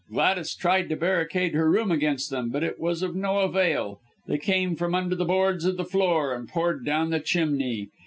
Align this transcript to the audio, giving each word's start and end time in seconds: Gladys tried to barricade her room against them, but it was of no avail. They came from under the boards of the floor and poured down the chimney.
Gladys 0.09 0.55
tried 0.55 0.89
to 0.89 0.95
barricade 0.95 1.53
her 1.53 1.69
room 1.69 1.91
against 1.91 2.31
them, 2.31 2.49
but 2.49 2.63
it 2.63 2.79
was 2.79 3.03
of 3.03 3.15
no 3.15 3.37
avail. 3.41 3.99
They 4.25 4.39
came 4.39 4.75
from 4.75 4.95
under 4.95 5.13
the 5.15 5.25
boards 5.25 5.63
of 5.63 5.77
the 5.77 5.85
floor 5.85 6.33
and 6.33 6.49
poured 6.49 6.83
down 6.83 7.11
the 7.11 7.19
chimney. 7.19 7.89